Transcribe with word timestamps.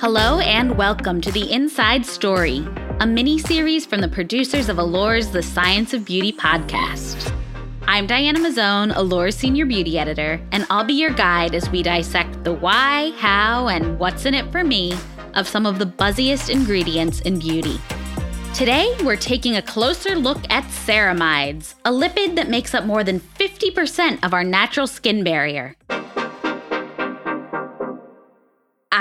Hello 0.00 0.38
and 0.38 0.78
welcome 0.78 1.20
to 1.20 1.32
The 1.32 1.50
Inside 1.50 2.06
Story, 2.06 2.64
a 3.00 3.06
mini 3.06 3.36
series 3.36 3.84
from 3.84 4.00
the 4.00 4.06
producers 4.06 4.68
of 4.68 4.78
Allure's 4.78 5.32
The 5.32 5.42
Science 5.42 5.92
of 5.92 6.04
Beauty 6.04 6.32
podcast. 6.32 7.34
I'm 7.82 8.06
Diana 8.06 8.38
Mazzone, 8.38 8.94
Allure's 8.94 9.34
senior 9.34 9.66
beauty 9.66 9.98
editor, 9.98 10.40
and 10.52 10.64
I'll 10.70 10.84
be 10.84 10.94
your 10.94 11.10
guide 11.10 11.52
as 11.52 11.68
we 11.70 11.82
dissect 11.82 12.44
the 12.44 12.52
why, 12.52 13.10
how, 13.16 13.66
and 13.66 13.98
what's 13.98 14.24
in 14.24 14.34
it 14.34 14.52
for 14.52 14.62
me 14.62 14.94
of 15.34 15.48
some 15.48 15.66
of 15.66 15.80
the 15.80 15.86
buzziest 15.86 16.48
ingredients 16.48 17.20
in 17.22 17.40
beauty. 17.40 17.80
Today, 18.54 18.96
we're 19.02 19.16
taking 19.16 19.56
a 19.56 19.62
closer 19.62 20.14
look 20.14 20.48
at 20.48 20.62
ceramides, 20.66 21.74
a 21.84 21.90
lipid 21.90 22.36
that 22.36 22.48
makes 22.48 22.72
up 22.72 22.84
more 22.84 23.02
than 23.02 23.18
50% 23.18 24.24
of 24.24 24.32
our 24.32 24.44
natural 24.44 24.86
skin 24.86 25.24
barrier. 25.24 25.74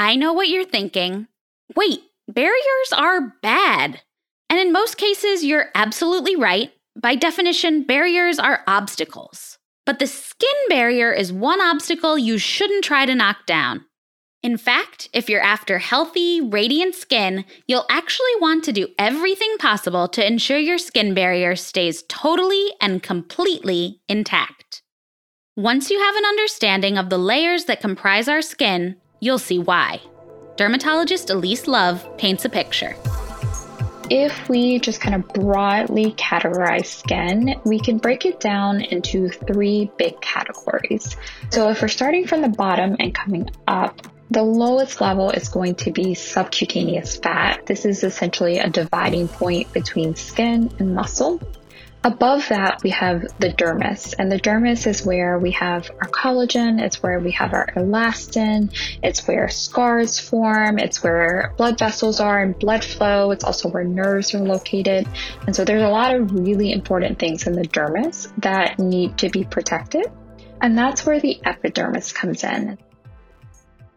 I 0.08 0.16
know 0.16 0.32
what 0.32 0.48
you're 0.48 0.64
thinking. 0.64 1.28
Wait, 1.76 2.00
barriers 2.30 2.94
are 2.96 3.36
bad. 3.42 4.04
And 4.50 4.58
in 4.58 4.72
most 4.72 4.96
cases, 4.96 5.44
you're 5.44 5.68
absolutely 5.76 6.38
right. 6.38 6.72
By 6.96 7.16
definition, 7.16 7.84
barriers 7.84 8.40
are 8.40 8.64
obstacles. 8.68 9.58
But 9.86 10.00
the 10.00 10.08
skin 10.08 10.50
barrier 10.70 11.12
is 11.12 11.34
one 11.34 11.60
obstacle 11.60 12.18
you 12.18 12.38
shouldn't 12.38 12.86
try 12.86 13.06
to 13.06 13.16
knock 13.16 13.46
down. 13.46 13.84
In 14.42 14.56
fact, 14.56 15.10
if 15.12 15.30
you're 15.30 15.42
after 15.42 15.78
healthy, 15.78 16.40
radiant 16.40 16.96
skin, 16.96 17.44
you'll 17.68 17.86
actually 17.90 18.36
want 18.40 18.64
to 18.64 18.72
do 18.72 18.88
everything 18.98 19.58
possible 19.60 20.08
to 20.08 20.26
ensure 20.26 20.58
your 20.58 20.78
skin 20.78 21.16
barrier 21.16 21.58
stays 21.58 22.06
totally 22.08 22.72
and 22.80 23.04
completely 23.04 24.00
intact. 24.08 24.84
Once 25.58 25.90
you 25.90 26.00
have 26.00 26.16
an 26.16 26.24
understanding 26.24 26.98
of 26.98 27.10
the 27.10 27.18
layers 27.18 27.66
that 27.66 27.82
comprise 27.82 28.30
our 28.30 28.42
skin, 28.42 28.96
you'll 29.20 29.40
see 29.40 29.60
why. 29.60 30.02
Dermatologist 30.56 31.28
Elyse 31.28 31.68
Love 31.68 32.18
paints 32.18 32.46
a 32.46 32.50
picture. 32.50 32.96
If 34.10 34.48
we 34.48 34.80
just 34.80 35.02
kind 35.02 35.16
of 35.16 35.28
broadly 35.34 36.14
categorize 36.14 36.86
skin, 36.86 37.60
we 37.66 37.78
can 37.80 37.98
break 37.98 38.26
it 38.26 38.40
down 38.40 38.82
into 38.82 39.28
three 39.28 39.92
big 39.98 40.20
categories. 40.22 41.18
So 41.52 41.70
if 41.70 41.82
we're 41.82 41.90
starting 41.90 42.26
from 42.26 42.42
the 42.42 42.50
bottom 42.50 42.96
and 43.00 43.14
coming 43.14 43.50
up, 43.68 44.02
the 44.32 44.44
lowest 44.44 45.02
level 45.02 45.30
is 45.32 45.50
going 45.50 45.76
to 45.76 45.92
be 45.92 46.14
subcutaneous 46.14 47.18
fat. 47.18 47.66
This 47.66 47.86
is 47.86 48.04
essentially 48.04 48.60
a 48.60 48.70
dividing 48.70 49.28
point 49.28 49.72
between 49.74 50.16
skin 50.16 50.74
and 50.80 50.96
muscle. 50.96 51.42
Above 52.04 52.48
that, 52.50 52.80
we 52.84 52.92
have 52.92 53.24
the 53.40 53.50
dermis, 53.50 54.14
and 54.18 54.32
the 54.32 54.40
dermis 54.40 54.88
is 54.88 55.06
where 55.06 55.40
we 55.40 55.52
have 55.52 55.90
our 56.00 56.08
collagen, 56.08 56.80
it's 56.80 57.02
where 57.02 57.20
we 57.20 57.32
have 57.32 57.54
our 57.54 57.68
elastin, 57.76 58.72
it's 59.04 59.28
where 59.28 59.50
scars 59.50 60.20
form, 60.20 60.78
it's 60.80 61.04
where 61.04 61.54
blood 61.58 61.78
vessels 61.78 62.20
are 62.20 62.42
and 62.42 62.58
blood 62.60 62.84
flow, 62.84 63.32
it's 63.32 63.44
also 63.44 63.70
where 63.70 63.84
nerves 63.84 64.34
are 64.34 64.40
located. 64.40 65.08
And 65.48 65.56
so 65.56 65.66
there's 65.66 65.84
a 65.84 65.90
lot 65.90 66.16
of 66.16 66.32
really 66.32 66.72
important 66.72 67.20
things 67.20 67.48
in 67.48 67.54
the 67.54 67.68
dermis 67.68 68.32
that 68.42 68.80
need 68.80 69.18
to 69.18 69.30
be 69.30 69.44
protected. 69.44 70.06
And 70.62 70.78
that's 70.78 71.06
where 71.06 71.20
the 71.20 71.40
epidermis 71.46 72.14
comes 72.14 72.44
in. 72.44 72.78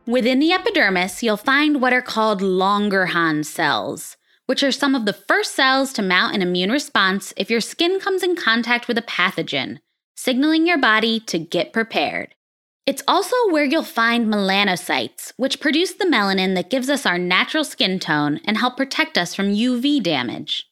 Within 0.06 0.40
the 0.40 0.52
epidermis, 0.52 1.22
you'll 1.22 1.36
find 1.36 1.80
what 1.80 1.92
are 1.92 2.02
called 2.02 2.40
Langerhans 2.40 3.44
cells, 3.44 4.16
which 4.50 4.64
are 4.64 4.72
some 4.72 4.96
of 4.96 5.04
the 5.04 5.12
first 5.12 5.54
cells 5.54 5.92
to 5.92 6.02
mount 6.02 6.34
an 6.34 6.42
immune 6.42 6.72
response 6.72 7.32
if 7.36 7.48
your 7.48 7.60
skin 7.60 8.00
comes 8.00 8.20
in 8.24 8.34
contact 8.34 8.88
with 8.88 8.98
a 8.98 9.02
pathogen, 9.02 9.78
signaling 10.16 10.66
your 10.66 10.76
body 10.76 11.20
to 11.20 11.38
get 11.38 11.72
prepared. 11.72 12.34
It's 12.84 13.04
also 13.06 13.36
where 13.50 13.62
you'll 13.62 13.84
find 13.84 14.26
melanocytes, 14.26 15.32
which 15.36 15.60
produce 15.60 15.92
the 15.92 16.04
melanin 16.04 16.56
that 16.56 16.68
gives 16.68 16.90
us 16.90 17.06
our 17.06 17.16
natural 17.16 17.62
skin 17.62 18.00
tone 18.00 18.40
and 18.44 18.58
help 18.58 18.76
protect 18.76 19.16
us 19.16 19.36
from 19.36 19.54
UV 19.54 20.02
damage. 20.02 20.68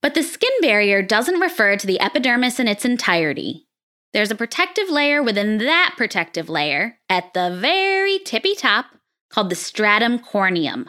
But 0.00 0.14
the 0.14 0.22
skin 0.22 0.62
barrier 0.62 1.02
doesn't 1.02 1.38
refer 1.38 1.76
to 1.76 1.86
the 1.86 2.00
epidermis 2.00 2.58
in 2.58 2.66
its 2.66 2.86
entirety. 2.86 3.66
There's 4.14 4.30
a 4.30 4.36
protective 4.36 4.88
layer 4.88 5.22
within 5.22 5.58
that 5.58 5.96
protective 5.98 6.48
layer 6.48 6.98
at 7.10 7.34
the 7.34 7.54
very 7.60 8.20
tippy 8.20 8.54
top 8.54 8.86
called 9.28 9.50
the 9.50 9.54
stratum 9.54 10.18
corneum. 10.18 10.86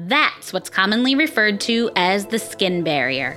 That's 0.00 0.52
what's 0.52 0.70
commonly 0.70 1.16
referred 1.16 1.60
to 1.62 1.90
as 1.96 2.26
the 2.26 2.38
skin 2.38 2.84
barrier. 2.84 3.36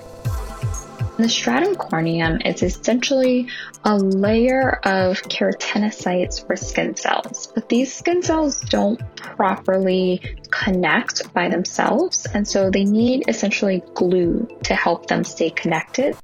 The 1.18 1.28
stratum 1.28 1.76
corneum 1.76 2.46
is 2.46 2.62
essentially 2.62 3.48
a 3.84 3.98
layer 3.98 4.74
of 4.84 5.24
keratinocytes 5.24 6.48
or 6.48 6.56
skin 6.56 6.96
cells, 6.96 7.48
but 7.48 7.68
these 7.68 7.92
skin 7.92 8.22
cells 8.22 8.62
don't 8.62 9.00
properly 9.16 10.22
connect 10.52 11.34
by 11.34 11.50
themselves, 11.50 12.28
and 12.28 12.48
so 12.48 12.70
they 12.70 12.84
need 12.84 13.28
essentially 13.28 13.82
glue 13.96 14.48
to 14.64 14.76
help 14.76 15.08
them 15.08 15.24
stay 15.24 15.50
connected. 15.50 16.16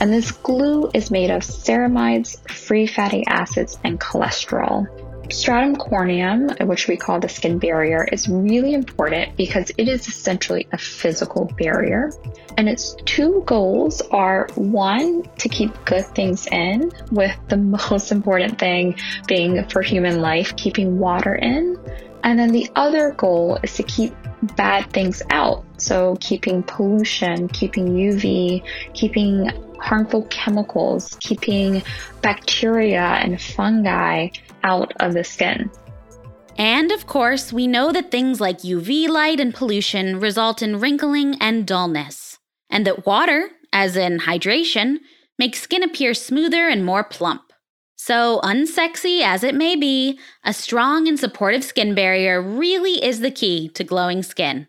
And 0.00 0.12
this 0.12 0.32
glue 0.32 0.90
is 0.94 1.12
made 1.12 1.30
of 1.30 1.42
ceramides, 1.42 2.38
free 2.50 2.88
fatty 2.88 3.24
acids, 3.28 3.78
and 3.84 4.00
cholesterol. 4.00 5.05
Stratum 5.32 5.76
corneum, 5.76 6.66
which 6.66 6.88
we 6.88 6.96
call 6.96 7.20
the 7.20 7.28
skin 7.28 7.58
barrier, 7.58 8.06
is 8.10 8.28
really 8.28 8.74
important 8.74 9.36
because 9.36 9.70
it 9.76 9.88
is 9.88 10.06
essentially 10.08 10.66
a 10.72 10.78
physical 10.78 11.50
barrier. 11.58 12.12
And 12.56 12.68
its 12.68 12.96
two 13.04 13.42
goals 13.44 14.00
are 14.10 14.48
one, 14.54 15.24
to 15.38 15.48
keep 15.48 15.84
good 15.84 16.06
things 16.06 16.46
in, 16.46 16.92
with 17.10 17.36
the 17.48 17.56
most 17.90 18.12
important 18.12 18.58
thing 18.58 18.96
being 19.26 19.68
for 19.68 19.82
human 19.82 20.20
life, 20.20 20.56
keeping 20.56 20.98
water 20.98 21.34
in. 21.34 21.78
And 22.22 22.38
then 22.38 22.52
the 22.52 22.70
other 22.74 23.12
goal 23.12 23.58
is 23.62 23.74
to 23.74 23.82
keep 23.82 24.14
bad 24.56 24.90
things 24.92 25.22
out. 25.30 25.65
So 25.78 26.16
keeping 26.20 26.62
pollution, 26.62 27.48
keeping 27.48 27.88
UV, 27.88 28.62
keeping 28.94 29.50
harmful 29.78 30.22
chemicals, 30.24 31.16
keeping 31.20 31.82
bacteria 32.22 33.00
and 33.00 33.40
fungi 33.40 34.28
out 34.64 34.92
of 35.00 35.14
the 35.14 35.24
skin. 35.24 35.70
And 36.58 36.90
of 36.90 37.06
course, 37.06 37.52
we 37.52 37.66
know 37.66 37.92
that 37.92 38.10
things 38.10 38.40
like 38.40 38.60
UV 38.60 39.08
light 39.08 39.40
and 39.40 39.54
pollution 39.54 40.18
result 40.18 40.62
in 40.62 40.80
wrinkling 40.80 41.36
and 41.40 41.66
dullness, 41.66 42.38
and 42.70 42.86
that 42.86 43.04
water, 43.04 43.50
as 43.72 43.96
in 43.96 44.20
hydration, 44.20 44.98
makes 45.38 45.60
skin 45.60 45.82
appear 45.82 46.14
smoother 46.14 46.66
and 46.68 46.84
more 46.84 47.04
plump. 47.04 47.52
So, 47.96 48.40
unsexy 48.42 49.22
as 49.22 49.42
it 49.42 49.54
may 49.54 49.76
be, 49.76 50.18
a 50.44 50.52
strong 50.52 51.08
and 51.08 51.18
supportive 51.18 51.64
skin 51.64 51.94
barrier 51.94 52.40
really 52.40 53.04
is 53.04 53.20
the 53.20 53.30
key 53.30 53.68
to 53.70 53.84
glowing 53.84 54.22
skin. 54.22 54.68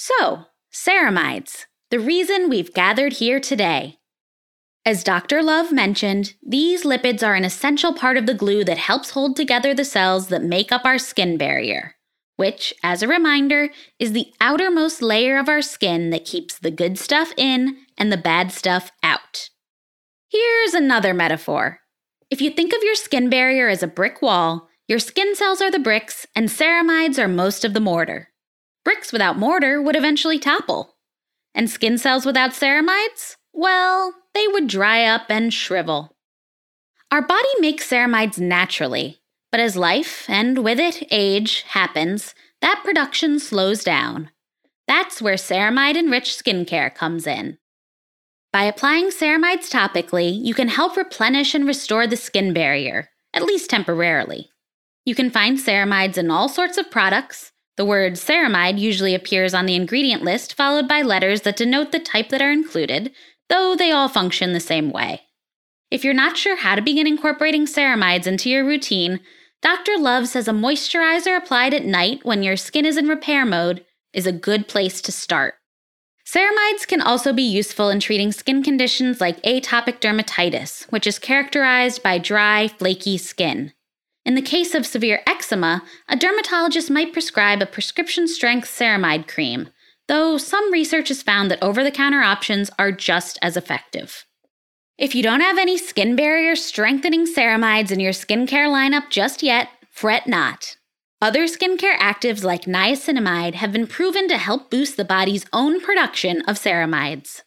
So, 0.00 0.44
ceramides, 0.72 1.66
the 1.90 1.98
reason 1.98 2.48
we've 2.48 2.72
gathered 2.72 3.14
here 3.14 3.40
today. 3.40 3.98
As 4.86 5.02
Dr. 5.02 5.42
Love 5.42 5.72
mentioned, 5.72 6.34
these 6.40 6.84
lipids 6.84 7.26
are 7.26 7.34
an 7.34 7.44
essential 7.44 7.92
part 7.92 8.16
of 8.16 8.24
the 8.24 8.32
glue 8.32 8.62
that 8.62 8.78
helps 8.78 9.10
hold 9.10 9.34
together 9.34 9.74
the 9.74 9.84
cells 9.84 10.28
that 10.28 10.44
make 10.44 10.70
up 10.70 10.84
our 10.84 10.98
skin 10.98 11.36
barrier, 11.36 11.96
which, 12.36 12.72
as 12.84 13.02
a 13.02 13.08
reminder, 13.08 13.70
is 13.98 14.12
the 14.12 14.28
outermost 14.40 15.02
layer 15.02 15.36
of 15.36 15.48
our 15.48 15.60
skin 15.60 16.10
that 16.10 16.24
keeps 16.24 16.56
the 16.56 16.70
good 16.70 16.96
stuff 16.96 17.32
in 17.36 17.78
and 17.96 18.12
the 18.12 18.16
bad 18.16 18.52
stuff 18.52 18.92
out. 19.02 19.50
Here's 20.28 20.74
another 20.74 21.12
metaphor. 21.12 21.80
If 22.30 22.40
you 22.40 22.50
think 22.50 22.72
of 22.72 22.84
your 22.84 22.94
skin 22.94 23.28
barrier 23.28 23.66
as 23.66 23.82
a 23.82 23.88
brick 23.88 24.22
wall, 24.22 24.68
your 24.86 25.00
skin 25.00 25.34
cells 25.34 25.60
are 25.60 25.72
the 25.72 25.80
bricks 25.80 26.24
and 26.36 26.48
ceramides 26.48 27.18
are 27.18 27.26
most 27.26 27.64
of 27.64 27.74
the 27.74 27.80
mortar. 27.80 28.28
Bricks 28.88 29.12
without 29.12 29.38
mortar 29.38 29.82
would 29.82 29.96
eventually 29.96 30.38
topple. 30.38 30.96
And 31.54 31.68
skin 31.68 31.98
cells 31.98 32.24
without 32.24 32.52
ceramides? 32.52 33.36
Well, 33.52 34.14
they 34.32 34.48
would 34.48 34.66
dry 34.66 35.04
up 35.04 35.26
and 35.28 35.52
shrivel. 35.52 36.16
Our 37.12 37.20
body 37.20 37.50
makes 37.58 37.86
ceramides 37.86 38.38
naturally, 38.38 39.20
but 39.52 39.60
as 39.60 39.76
life, 39.76 40.24
and 40.26 40.64
with 40.64 40.78
it 40.78 41.06
age, 41.10 41.64
happens, 41.68 42.34
that 42.62 42.80
production 42.82 43.38
slows 43.38 43.84
down. 43.84 44.30
That's 44.86 45.20
where 45.20 45.34
ceramide 45.34 45.96
enriched 45.96 46.42
skincare 46.42 46.94
comes 46.94 47.26
in. 47.26 47.58
By 48.54 48.64
applying 48.64 49.10
ceramides 49.10 49.70
topically, 49.70 50.30
you 50.42 50.54
can 50.54 50.68
help 50.68 50.96
replenish 50.96 51.54
and 51.54 51.66
restore 51.66 52.06
the 52.06 52.16
skin 52.16 52.54
barrier, 52.54 53.10
at 53.34 53.42
least 53.42 53.68
temporarily. 53.68 54.48
You 55.04 55.14
can 55.14 55.28
find 55.28 55.58
ceramides 55.58 56.16
in 56.16 56.30
all 56.30 56.48
sorts 56.48 56.78
of 56.78 56.90
products. 56.90 57.52
The 57.78 57.84
word 57.84 58.14
ceramide 58.14 58.80
usually 58.80 59.14
appears 59.14 59.54
on 59.54 59.66
the 59.66 59.76
ingredient 59.76 60.24
list, 60.24 60.54
followed 60.54 60.88
by 60.88 61.00
letters 61.00 61.42
that 61.42 61.56
denote 61.56 61.92
the 61.92 62.00
type 62.00 62.28
that 62.30 62.42
are 62.42 62.50
included, 62.50 63.12
though 63.48 63.76
they 63.76 63.92
all 63.92 64.08
function 64.08 64.52
the 64.52 64.58
same 64.58 64.90
way. 64.90 65.22
If 65.88 66.02
you're 66.02 66.12
not 66.12 66.36
sure 66.36 66.56
how 66.56 66.74
to 66.74 66.82
begin 66.82 67.06
incorporating 67.06 67.66
ceramides 67.66 68.26
into 68.26 68.50
your 68.50 68.64
routine, 68.64 69.20
Dr. 69.62 69.96
Love 69.96 70.26
says 70.26 70.48
a 70.48 70.52
moisturizer 70.52 71.36
applied 71.36 71.72
at 71.72 71.84
night 71.84 72.24
when 72.24 72.42
your 72.42 72.56
skin 72.56 72.84
is 72.84 72.96
in 72.96 73.06
repair 73.06 73.46
mode 73.46 73.84
is 74.12 74.26
a 74.26 74.32
good 74.32 74.66
place 74.66 75.00
to 75.02 75.12
start. 75.12 75.54
Ceramides 76.26 76.84
can 76.84 77.00
also 77.00 77.32
be 77.32 77.44
useful 77.44 77.90
in 77.90 78.00
treating 78.00 78.32
skin 78.32 78.60
conditions 78.60 79.20
like 79.20 79.40
atopic 79.44 80.00
dermatitis, 80.00 80.90
which 80.90 81.06
is 81.06 81.20
characterized 81.20 82.02
by 82.02 82.18
dry, 82.18 82.66
flaky 82.66 83.16
skin. 83.16 83.72
In 84.24 84.34
the 84.34 84.42
case 84.42 84.74
of 84.74 84.86
severe 84.86 85.22
eczema, 85.26 85.82
a 86.08 86.16
dermatologist 86.16 86.90
might 86.90 87.12
prescribe 87.12 87.62
a 87.62 87.66
prescription 87.66 88.28
strength 88.28 88.68
ceramide 88.68 89.26
cream, 89.26 89.70
though 90.06 90.36
some 90.36 90.72
research 90.72 91.08
has 91.08 91.22
found 91.22 91.50
that 91.50 91.62
over 91.62 91.82
the 91.82 91.90
counter 91.90 92.20
options 92.20 92.70
are 92.78 92.92
just 92.92 93.38
as 93.40 93.56
effective. 93.56 94.24
If 94.98 95.14
you 95.14 95.22
don't 95.22 95.40
have 95.40 95.58
any 95.58 95.78
skin 95.78 96.16
barrier 96.16 96.56
strengthening 96.56 97.24
ceramides 97.24 97.92
in 97.92 98.00
your 98.00 98.12
skincare 98.12 98.68
lineup 98.68 99.10
just 99.10 99.42
yet, 99.42 99.68
fret 99.90 100.26
not. 100.26 100.76
Other 101.20 101.44
skincare 101.44 101.96
actives 101.98 102.44
like 102.44 102.62
niacinamide 102.62 103.54
have 103.54 103.72
been 103.72 103.86
proven 103.86 104.28
to 104.28 104.38
help 104.38 104.70
boost 104.70 104.96
the 104.96 105.04
body's 105.04 105.46
own 105.52 105.80
production 105.80 106.42
of 106.42 106.58
ceramides. 106.58 107.42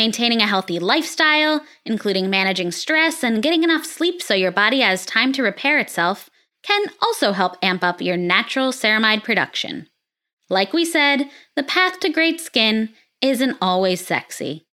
Maintaining 0.00 0.40
a 0.40 0.46
healthy 0.46 0.78
lifestyle, 0.78 1.60
including 1.84 2.30
managing 2.30 2.72
stress 2.72 3.22
and 3.22 3.42
getting 3.42 3.64
enough 3.64 3.84
sleep 3.84 4.22
so 4.22 4.32
your 4.32 4.50
body 4.50 4.80
has 4.80 5.04
time 5.04 5.30
to 5.34 5.42
repair 5.42 5.78
itself, 5.78 6.30
can 6.62 6.86
also 7.02 7.32
help 7.32 7.58
amp 7.62 7.84
up 7.84 8.00
your 8.00 8.16
natural 8.16 8.72
ceramide 8.72 9.22
production. 9.22 9.88
Like 10.48 10.72
we 10.72 10.86
said, 10.86 11.28
the 11.54 11.62
path 11.62 12.00
to 12.00 12.08
great 12.08 12.40
skin 12.40 12.94
isn't 13.20 13.58
always 13.60 14.00
sexy. 14.06 14.64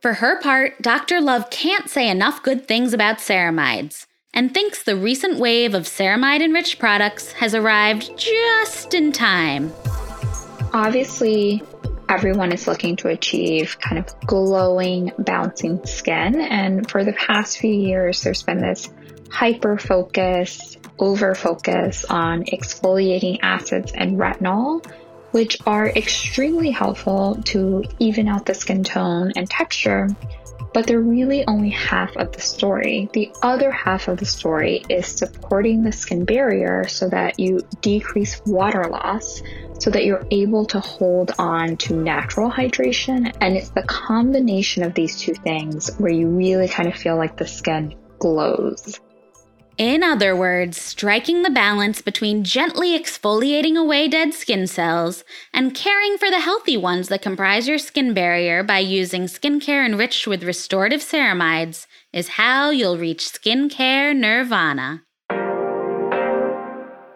For 0.00 0.14
her 0.14 0.40
part, 0.40 0.82
Dr. 0.82 1.20
Love 1.20 1.50
can't 1.50 1.88
say 1.88 2.10
enough 2.10 2.42
good 2.42 2.66
things 2.66 2.92
about 2.92 3.18
ceramides 3.18 4.06
and 4.34 4.52
thinks 4.52 4.82
the 4.82 4.96
recent 4.96 5.38
wave 5.38 5.72
of 5.72 5.84
ceramide 5.84 6.40
enriched 6.40 6.80
products 6.80 7.30
has 7.34 7.54
arrived 7.54 8.10
just 8.18 8.92
in 8.92 9.12
time. 9.12 9.72
Obviously, 10.72 11.62
everyone 12.08 12.52
is 12.52 12.66
looking 12.66 12.96
to 12.96 13.08
achieve 13.08 13.78
kind 13.78 13.98
of 13.98 14.20
glowing, 14.26 15.12
bouncing 15.18 15.84
skin. 15.84 16.40
And 16.40 16.90
for 16.90 17.04
the 17.04 17.12
past 17.12 17.58
few 17.58 17.72
years, 17.72 18.22
there's 18.22 18.42
been 18.42 18.58
this 18.58 18.88
hyper 19.30 19.76
focus, 19.78 20.76
over 20.98 21.34
focus 21.34 22.04
on 22.04 22.44
exfoliating 22.44 23.38
acids 23.42 23.92
and 23.92 24.18
retinol, 24.18 24.84
which 25.32 25.58
are 25.66 25.88
extremely 25.88 26.70
helpful 26.70 27.40
to 27.44 27.84
even 27.98 28.28
out 28.28 28.46
the 28.46 28.54
skin 28.54 28.82
tone 28.82 29.32
and 29.36 29.48
texture. 29.48 30.08
But 30.72 30.86
they're 30.86 31.00
really 31.00 31.46
only 31.46 31.70
half 31.70 32.16
of 32.16 32.32
the 32.32 32.40
story. 32.40 33.08
The 33.12 33.32
other 33.42 33.70
half 33.70 34.08
of 34.08 34.18
the 34.18 34.26
story 34.26 34.84
is 34.88 35.06
supporting 35.06 35.82
the 35.82 35.92
skin 35.92 36.24
barrier 36.24 36.86
so 36.88 37.08
that 37.08 37.40
you 37.40 37.60
decrease 37.80 38.40
water 38.46 38.84
loss 38.84 39.42
so 39.78 39.90
that 39.90 40.04
you're 40.04 40.26
able 40.30 40.66
to 40.66 40.80
hold 40.80 41.32
on 41.38 41.76
to 41.76 41.94
natural 41.94 42.50
hydration. 42.50 43.34
And 43.40 43.56
it's 43.56 43.70
the 43.70 43.82
combination 43.82 44.82
of 44.82 44.94
these 44.94 45.20
two 45.20 45.34
things 45.34 45.94
where 45.98 46.12
you 46.12 46.28
really 46.28 46.68
kind 46.68 46.88
of 46.88 46.94
feel 46.94 47.16
like 47.16 47.36
the 47.36 47.46
skin 47.46 47.94
glows. 48.18 49.00
In 49.78 50.02
other 50.02 50.34
words, 50.34 50.76
striking 50.76 51.42
the 51.42 51.50
balance 51.50 52.02
between 52.02 52.42
gently 52.42 52.98
exfoliating 52.98 53.76
away 53.76 54.08
dead 54.08 54.34
skin 54.34 54.66
cells 54.66 55.22
and 55.54 55.72
caring 55.72 56.18
for 56.18 56.28
the 56.28 56.40
healthy 56.40 56.76
ones 56.76 57.06
that 57.08 57.22
comprise 57.22 57.68
your 57.68 57.78
skin 57.78 58.12
barrier 58.12 58.64
by 58.64 58.80
using 58.80 59.26
skincare 59.26 59.86
enriched 59.86 60.26
with 60.26 60.42
restorative 60.42 61.00
ceramides 61.00 61.86
is 62.12 62.30
how 62.30 62.70
you'll 62.70 62.98
reach 62.98 63.20
skincare 63.20 64.16
nirvana. 64.16 65.04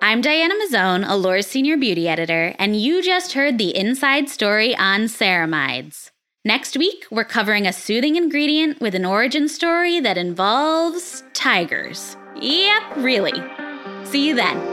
I'm 0.01 0.21
Diana 0.21 0.55
Mazzone, 0.55 1.05
Allure's 1.05 1.49
senior 1.49 1.77
beauty 1.77 2.09
editor, 2.09 2.55
and 2.61 2.81
you 2.81 3.03
just 3.03 3.33
heard 3.33 3.59
the 3.59 3.77
inside 3.77 4.29
story 4.29 4.77
on 4.77 5.07
ceramides. 5.07 6.13
Next 6.45 6.77
week, 6.77 7.07
we're 7.11 7.25
covering 7.25 7.67
a 7.67 7.73
soothing 7.73 8.15
ingredient 8.15 8.81
with 8.81 8.95
an 8.95 9.05
origin 9.05 9.49
story 9.49 9.99
that 9.99 10.17
involves 10.17 11.25
tigers. 11.35 12.17
Yep, 12.43 12.83
really. 12.97 13.41
See 14.05 14.27
you 14.27 14.35
then. 14.35 14.73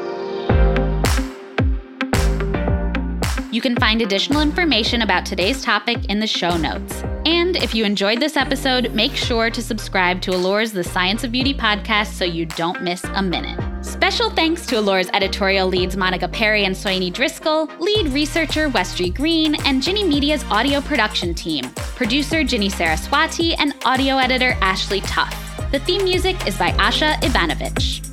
You 3.52 3.62
can 3.62 3.76
find 3.76 4.02
additional 4.02 4.42
information 4.42 5.02
about 5.02 5.26
today's 5.26 5.64
topic 5.64 6.06
in 6.06 6.20
the 6.20 6.28
show 6.28 6.56
notes. 6.58 7.04
And 7.26 7.56
if 7.56 7.76
you 7.76 7.84
enjoyed 7.84 8.20
this 8.20 8.38
episode, 8.38 8.94
make 8.94 9.16
sure 9.16 9.50
to 9.50 9.62
subscribe 9.62 10.22
to 10.22 10.32
Allure's 10.32 10.72
The 10.72 10.84
Science 10.84 11.24
of 11.24 11.32
Beauty 11.32 11.54
podcast 11.54 12.14
so 12.14 12.26
you 12.26 12.46
don't 12.46 12.82
miss 12.82 13.04
a 13.04 13.22
minute. 13.22 13.60
Special 13.84 14.30
thanks 14.30 14.66
to 14.68 14.78
Allure's 14.78 15.10
editorial 15.14 15.68
leads 15.68 15.98
Monica 15.98 16.28
Perry 16.28 16.66
and 16.66 16.76
Soini 16.76 17.12
Driscoll, 17.12 17.70
lead 17.80 18.08
researcher 18.08 18.70
Westry 18.70 19.14
Green, 19.14 19.56
and 19.66 19.82
Ginny 19.82 20.04
Media's 20.04 20.44
audio 20.46 20.80
production 20.82 21.34
team, 21.34 21.66
producer 21.96 22.44
Ginny 22.44 22.70
Saraswati, 22.70 23.54
and 23.56 23.74
audio 23.84 24.18
editor 24.18 24.56
Ashley 24.62 25.02
Tuff. 25.02 25.49
The 25.72 25.78
theme 25.78 26.04
music 26.04 26.48
is 26.48 26.58
by 26.58 26.72
Asha 26.72 27.24
Ivanovich. 27.24 28.09